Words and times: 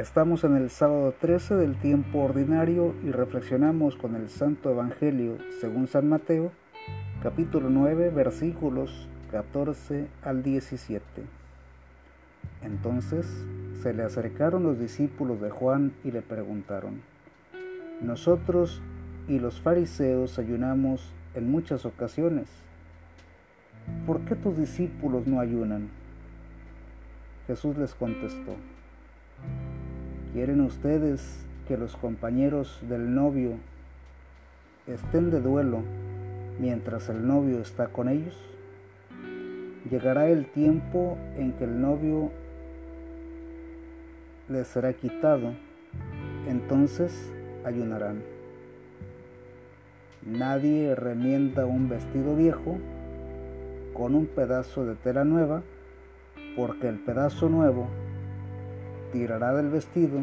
Estamos 0.00 0.44
en 0.44 0.56
el 0.56 0.70
sábado 0.70 1.12
13 1.20 1.56
del 1.56 1.76
tiempo 1.76 2.20
ordinario 2.20 2.94
y 3.04 3.10
reflexionamos 3.10 3.96
con 3.96 4.16
el 4.16 4.30
Santo 4.30 4.70
Evangelio 4.70 5.36
según 5.60 5.88
San 5.88 6.08
Mateo, 6.08 6.52
capítulo 7.22 7.68
9, 7.68 8.08
versículos 8.08 9.06
14 9.30 10.08
al 10.22 10.42
17. 10.42 11.02
Entonces 12.62 13.26
se 13.82 13.92
le 13.92 14.02
acercaron 14.02 14.62
los 14.62 14.78
discípulos 14.78 15.38
de 15.42 15.50
Juan 15.50 15.92
y 16.02 16.12
le 16.12 16.22
preguntaron, 16.22 17.02
Nosotros 18.00 18.80
y 19.28 19.38
los 19.38 19.60
fariseos 19.60 20.38
ayunamos 20.38 21.12
en 21.34 21.50
muchas 21.50 21.84
ocasiones. 21.84 22.48
¿Por 24.06 24.20
qué 24.20 24.34
tus 24.34 24.56
discípulos 24.56 25.26
no 25.26 25.40
ayunan? 25.40 25.90
Jesús 27.46 27.76
les 27.76 27.94
contestó, 27.94 28.56
¿Quieren 30.32 30.60
ustedes 30.60 31.44
que 31.66 31.76
los 31.76 31.96
compañeros 31.96 32.78
del 32.88 33.12
novio 33.12 33.54
estén 34.86 35.28
de 35.32 35.40
duelo 35.40 35.82
mientras 36.60 37.08
el 37.08 37.26
novio 37.26 37.58
está 37.58 37.88
con 37.88 38.08
ellos? 38.08 38.38
Llegará 39.90 40.28
el 40.28 40.46
tiempo 40.46 41.18
en 41.36 41.52
que 41.54 41.64
el 41.64 41.80
novio 41.80 42.30
les 44.48 44.68
será 44.68 44.92
quitado, 44.92 45.52
entonces 46.46 47.32
ayunarán. 47.64 48.22
Nadie 50.24 50.94
remienda 50.94 51.66
un 51.66 51.88
vestido 51.88 52.36
viejo 52.36 52.78
con 53.94 54.14
un 54.14 54.26
pedazo 54.26 54.86
de 54.86 54.94
tela 54.94 55.24
nueva, 55.24 55.62
porque 56.56 56.86
el 56.86 57.00
pedazo 57.00 57.48
nuevo 57.48 57.88
tirará 59.12 59.54
del 59.54 59.68
vestido 59.68 60.20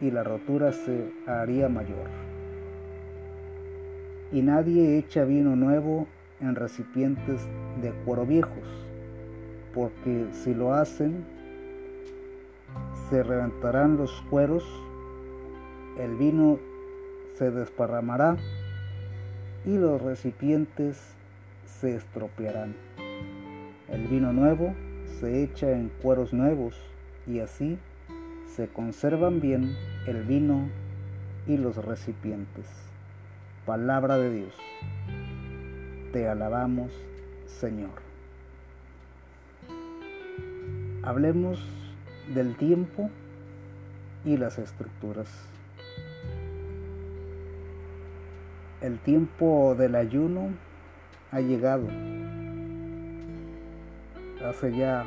y 0.00 0.10
la 0.10 0.24
rotura 0.24 0.72
se 0.72 1.10
haría 1.26 1.68
mayor. 1.68 2.08
Y 4.32 4.42
nadie 4.42 4.98
echa 4.98 5.24
vino 5.24 5.56
nuevo 5.56 6.06
en 6.40 6.56
recipientes 6.56 7.40
de 7.80 7.92
cuero 8.04 8.26
viejos, 8.26 8.68
porque 9.72 10.26
si 10.32 10.54
lo 10.54 10.74
hacen, 10.74 11.24
se 13.08 13.22
reventarán 13.22 13.96
los 13.96 14.10
cueros, 14.30 14.64
el 15.98 16.16
vino 16.16 16.58
se 17.34 17.50
desparramará 17.50 18.36
y 19.64 19.78
los 19.78 20.02
recipientes 20.02 21.14
se 21.66 21.94
estropearán. 21.94 22.74
El 23.88 24.08
vino 24.08 24.32
nuevo 24.32 24.74
se 25.20 25.44
echa 25.44 25.70
en 25.70 25.90
cueros 26.02 26.32
nuevos 26.32 26.74
y 27.26 27.40
así 27.40 27.78
se 28.46 28.68
conservan 28.68 29.40
bien 29.40 29.76
el 30.06 30.22
vino 30.22 30.68
y 31.46 31.56
los 31.56 31.76
recipientes. 31.76 32.66
Palabra 33.66 34.18
de 34.18 34.30
Dios. 34.30 34.54
Te 36.12 36.28
alabamos, 36.28 36.92
Señor. 37.46 38.02
Hablemos 41.02 41.62
del 42.32 42.56
tiempo 42.56 43.10
y 44.24 44.36
las 44.36 44.58
estructuras. 44.58 45.28
El 48.80 48.98
tiempo 48.98 49.74
del 49.76 49.94
ayuno 49.96 50.50
ha 51.30 51.40
llegado. 51.40 51.88
Hace 54.46 54.76
ya 54.76 55.06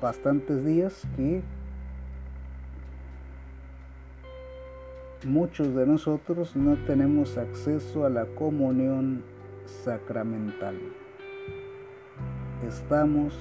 bastantes 0.00 0.64
días 0.64 1.02
que 1.16 1.42
muchos 5.24 5.74
de 5.74 5.86
nosotros 5.86 6.54
no 6.54 6.76
tenemos 6.84 7.36
acceso 7.38 8.04
a 8.04 8.10
la 8.10 8.26
comunión 8.26 9.22
sacramental. 9.84 10.76
Estamos 12.66 13.34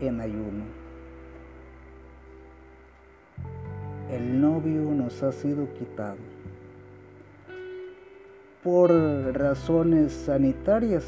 en 0.00 0.20
ayuno. 0.20 0.64
El 4.10 4.40
novio 4.40 4.82
nos 4.94 5.22
ha 5.22 5.32
sido 5.32 5.72
quitado 5.74 6.18
por 8.62 8.90
razones 9.34 10.12
sanitarias, 10.12 11.04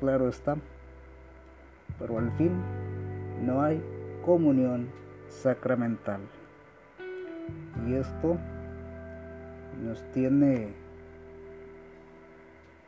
claro 0.00 0.28
está, 0.28 0.56
pero 1.98 2.18
al 2.18 2.30
fin 2.32 2.52
no 3.40 3.62
hay 3.62 3.82
comunión 4.24 4.88
sacramental. 5.28 6.20
Y 7.86 7.94
esto 7.94 8.36
nos 9.82 10.02
tiene 10.12 10.72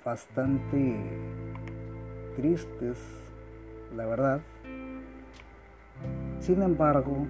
bastante 0.04 0.96
tristes, 2.36 2.98
la 3.96 4.06
verdad. 4.06 4.40
Sin 6.40 6.62
embargo, 6.62 7.26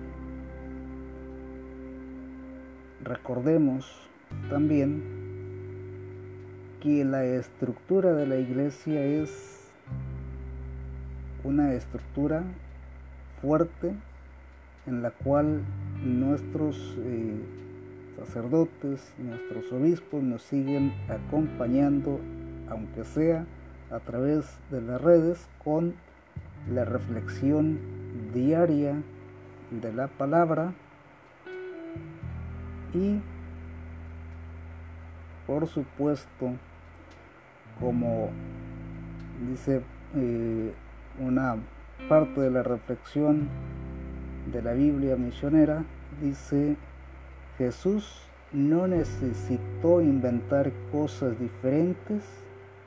recordemos 3.05 4.09
también 4.49 5.03
que 6.81 7.05
la 7.05 7.25
estructura 7.25 8.13
de 8.13 8.27
la 8.27 8.37
iglesia 8.37 9.05
es 9.05 9.71
una 11.45 11.75
estructura 11.75 12.43
fuerte 13.43 13.93
en 14.87 15.03
la 15.03 15.11
cual 15.11 15.63
nuestros 16.03 16.97
eh, 17.01 17.35
sacerdotes, 18.19 19.13
nuestros 19.19 19.73
obispos 19.73 20.23
nos 20.23 20.43
siguen 20.43 20.95
acompañando, 21.09 22.21
aunque 22.71 23.05
sea 23.05 23.45
a 23.91 23.99
través 24.01 24.59
de 24.71 24.81
las 24.81 25.01
redes, 25.01 25.49
con 25.63 25.95
la 26.71 26.85
reflexión 26.85 27.79
diaria 28.33 29.03
de 29.71 29.93
la 29.93 30.07
palabra. 30.07 30.73
Y 32.95 33.21
por 35.47 35.67
supuesto 35.67 36.53
como 37.81 38.31
dice 39.49 39.83
eh, 40.15 40.73
una 41.19 41.57
parte 42.09 42.41
de 42.41 42.51
la 42.51 42.63
reflexión 42.63 43.49
de 44.53 44.63
la 44.63 44.73
Biblia 44.73 45.17
misionera 45.17 45.85
dice, 46.21 46.77
Jesús 47.59 48.23
no 48.53 48.87
necesitó 48.87 50.01
inventar 50.01 50.73
cosas 50.91 51.39
diferentes 51.39 52.23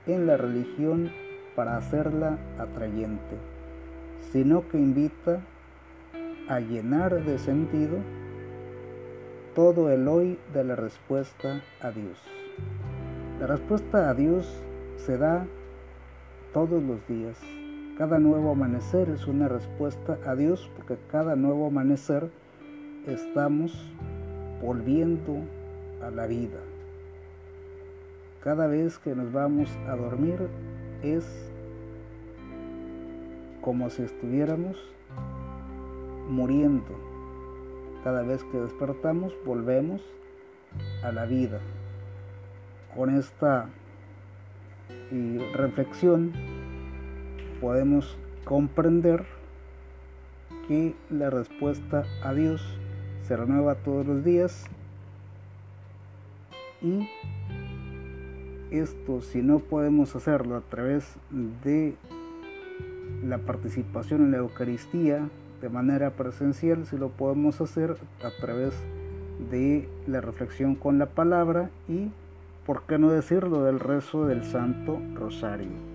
en 0.06 0.28
la 0.28 0.38
religión 0.38 1.12
para 1.56 1.78
hacerla 1.78 2.38
atrayente, 2.60 3.38
sino 4.32 4.68
que 4.68 4.78
invita 4.78 5.42
a 6.48 6.60
llenar 6.60 7.24
de 7.24 7.40
sentido 7.40 7.98
todo 9.56 9.90
el 9.90 10.08
hoy 10.08 10.38
de 10.54 10.64
la 10.64 10.76
respuesta 10.76 11.62
a 11.82 11.92
Dios. 11.92 12.20
La 13.40 13.48
respuesta 13.48 14.10
a 14.10 14.14
Dios 14.14 14.62
se 14.98 15.18
da 15.18 15.46
todos 16.54 16.84
los 16.84 17.06
días, 17.08 17.38
cada 17.98 18.20
nuevo 18.20 18.52
amanecer 18.52 19.10
es 19.10 19.26
una 19.26 19.48
respuesta 19.48 20.18
a 20.26 20.36
Dios 20.36 20.70
porque 20.76 20.98
cada 21.10 21.38
nuevo 21.38 21.68
amanecer 21.68 22.30
estamos 23.08 23.72
volviendo 24.62 25.38
a 26.02 26.12
la 26.12 26.28
vida. 26.28 26.60
Cada 28.44 28.68
vez 28.68 29.00
que 29.00 29.16
nos 29.16 29.32
vamos 29.32 29.70
a 29.88 29.96
dormir 29.96 30.50
es 31.04 31.26
como 33.62 33.90
si 33.90 34.04
estuviéramos 34.04 34.78
muriendo. 36.30 37.00
Cada 38.04 38.24
vez 38.24 38.44
que 38.44 38.58
despertamos 38.58 39.34
volvemos 39.46 40.02
a 41.02 41.14
la 41.14 41.26
vida. 41.26 41.60
Con 42.94 43.16
esta 43.16 43.70
reflexión 45.54 46.34
podemos 47.66 48.16
comprender 48.44 49.26
que 50.68 50.94
la 51.10 51.32
respuesta 51.32 52.04
a 52.22 52.32
Dios 52.32 52.62
se 53.28 53.36
renueva 53.36 53.74
todos 53.74 54.06
los 54.06 54.24
días 54.24 54.66
y 56.80 57.10
esto 58.70 59.20
si 59.22 59.42
no 59.42 59.58
podemos 59.58 60.16
hacerlo 60.16 60.58
a 60.58 60.62
través 60.62 61.16
de 61.64 61.96
la 63.24 63.40
participación 63.40 64.22
en 64.22 64.32
la 64.34 64.38
Eucaristía 64.38 65.28
de 65.60 65.70
manera 65.70 66.12
presencial, 66.12 66.86
si 66.86 67.00
lo 67.00 67.10
podemos 67.10 67.62
hacer 67.62 67.98
a 68.22 68.30
través 68.40 68.76
de 69.50 69.90
la 70.06 70.22
reflexión 70.22 70.76
con 70.76 71.00
la 71.00 71.08
palabra 71.08 71.72
y, 71.90 72.12
por 72.68 72.84
qué 72.84 73.00
no 73.00 73.10
decirlo, 73.10 73.64
del 73.64 73.80
rezo 73.80 74.28
del 74.28 74.44
Santo 74.44 75.02
Rosario. 75.16 75.95